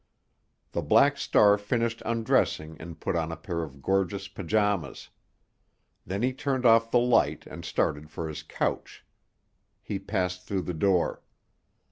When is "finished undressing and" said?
1.59-2.99